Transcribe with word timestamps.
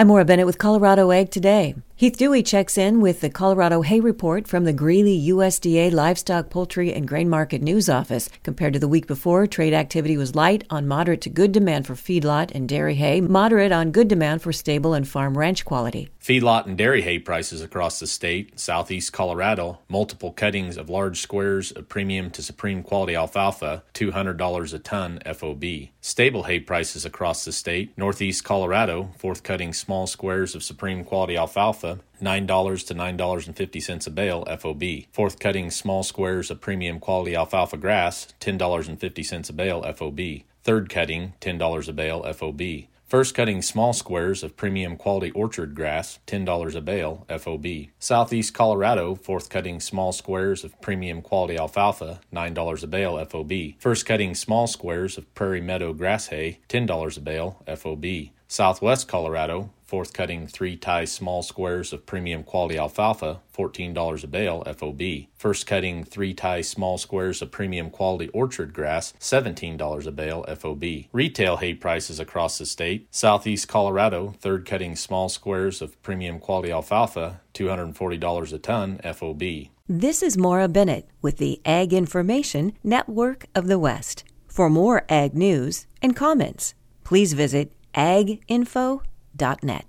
I'm 0.00 0.06
Maura 0.06 0.24
Bennett 0.24 0.46
with 0.46 0.56
Colorado 0.56 1.12
Ag 1.12 1.30
Today. 1.30 1.74
Heath 2.00 2.16
Dewey 2.16 2.42
checks 2.42 2.78
in 2.78 3.02
with 3.02 3.20
the 3.20 3.28
Colorado 3.28 3.82
Hay 3.82 4.00
Report 4.00 4.48
from 4.48 4.64
the 4.64 4.72
Greeley 4.72 5.20
USDA 5.28 5.92
Livestock, 5.92 6.48
Poultry, 6.48 6.94
and 6.94 7.06
Grain 7.06 7.28
Market 7.28 7.60
News 7.60 7.90
Office. 7.90 8.30
Compared 8.42 8.72
to 8.72 8.78
the 8.78 8.88
week 8.88 9.06
before, 9.06 9.46
trade 9.46 9.74
activity 9.74 10.16
was 10.16 10.34
light 10.34 10.64
on 10.70 10.88
moderate 10.88 11.20
to 11.20 11.28
good 11.28 11.52
demand 11.52 11.86
for 11.86 11.94
feedlot 11.94 12.52
and 12.54 12.66
dairy 12.66 12.94
hay, 12.94 13.20
moderate 13.20 13.70
on 13.70 13.92
good 13.92 14.08
demand 14.08 14.40
for 14.40 14.50
stable 14.50 14.94
and 14.94 15.06
farm 15.06 15.36
ranch 15.36 15.66
quality. 15.66 16.08
Feedlot 16.22 16.64
and 16.64 16.78
dairy 16.78 17.02
hay 17.02 17.18
prices 17.18 17.60
across 17.60 18.00
the 18.00 18.06
state, 18.06 18.58
southeast 18.58 19.12
Colorado, 19.12 19.80
multiple 19.88 20.32
cuttings 20.32 20.78
of 20.78 20.88
large 20.88 21.20
squares 21.20 21.70
of 21.70 21.90
premium 21.90 22.30
to 22.30 22.42
supreme 22.42 22.82
quality 22.82 23.14
alfalfa, 23.14 23.82
$200 23.92 24.72
a 24.72 24.78
ton 24.78 25.20
FOB. 25.34 25.64
Stable 26.00 26.44
hay 26.44 26.60
prices 26.60 27.04
across 27.04 27.44
the 27.44 27.52
state, 27.52 27.92
northeast 27.98 28.42
Colorado, 28.42 29.10
fourth 29.18 29.42
cutting 29.42 29.74
small 29.74 30.06
squares 30.06 30.54
of 30.54 30.62
supreme 30.62 31.04
quality 31.04 31.36
alfalfa, 31.36 31.89
$9 32.22 32.86
to 32.86 32.94
$9.50 32.94 34.06
a 34.06 34.10
bale 34.10 34.44
FOB. 34.58 34.82
Fourth 35.12 35.38
cutting 35.38 35.70
small 35.70 36.02
squares 36.02 36.50
of 36.50 36.60
premium 36.60 37.00
quality 37.00 37.34
alfalfa 37.34 37.76
grass, 37.76 38.28
$10.50 38.40 39.48
a 39.48 39.52
bale 39.52 39.82
FOB. 39.94 40.20
Third 40.62 40.88
cutting, 40.88 41.34
$10 41.40 41.88
a 41.88 41.92
bale 41.92 42.32
FOB. 42.32 42.62
First 43.10 43.34
cutting 43.34 43.60
small 43.60 43.92
squares 43.92 44.44
of 44.44 44.56
premium 44.56 44.96
quality 44.96 45.32
orchard 45.32 45.74
grass, 45.74 46.20
$10 46.28 46.76
a 46.76 46.80
bale, 46.80 47.26
FOB. 47.28 47.66
Southeast 47.98 48.54
Colorado, 48.54 49.16
fourth 49.16 49.50
cutting 49.50 49.80
small 49.80 50.12
squares 50.12 50.62
of 50.62 50.80
premium 50.80 51.20
quality 51.20 51.58
alfalfa, 51.58 52.20
$9 52.32 52.84
a 52.84 52.86
bale, 52.86 53.24
FOB. 53.24 53.52
First 53.80 54.06
cutting 54.06 54.36
small 54.36 54.68
squares 54.68 55.18
of 55.18 55.34
prairie 55.34 55.60
meadow 55.60 55.92
grass 55.92 56.28
hay, 56.28 56.60
$10 56.68 57.16
a 57.16 57.20
bale, 57.20 57.60
FOB. 57.66 58.30
Southwest 58.52 59.06
Colorado, 59.06 59.70
fourth 59.84 60.12
cutting 60.12 60.48
three 60.48 60.76
tie 60.76 61.04
small 61.04 61.40
squares 61.40 61.92
of 61.92 62.04
premium 62.04 62.42
quality 62.42 62.76
alfalfa, 62.76 63.38
$14 63.56 64.24
a 64.24 64.26
bale 64.26 64.64
FOB. 64.76 65.00
First 65.36 65.68
cutting 65.68 66.02
three 66.02 66.34
tie 66.34 66.60
small 66.60 66.98
squares 66.98 67.40
of 67.42 67.52
premium 67.52 67.90
quality 67.90 68.26
orchard 68.30 68.74
grass, 68.74 69.14
$17 69.20 70.04
a 70.04 70.10
bale 70.10 70.44
FOB. 70.58 70.84
Retail 71.12 71.58
hay 71.58 71.74
prices 71.74 72.18
across 72.18 72.58
the 72.58 72.66
state. 72.66 73.06
Southeast 73.12 73.68
Colorado, 73.68 74.34
third 74.40 74.66
cutting 74.66 74.96
small 74.96 75.28
squares 75.28 75.80
of 75.80 76.02
premium 76.02 76.40
quality 76.40 76.72
alfalfa, 76.72 77.40
$240 77.54 78.52
a 78.52 78.58
ton 78.58 78.98
FOB. 79.14 79.42
This 79.88 80.24
is 80.24 80.36
Maura 80.36 80.66
Bennett 80.66 81.08
with 81.22 81.36
the 81.36 81.60
Ag 81.64 81.92
Information 81.92 82.72
Network 82.82 83.46
of 83.54 83.68
the 83.68 83.78
West. 83.78 84.24
For 84.48 84.68
more 84.68 85.04
ag 85.08 85.36
news 85.36 85.86
and 86.02 86.16
comments, 86.16 86.74
please 87.04 87.32
visit 87.32 87.70
aginfo.net. 87.94 89.86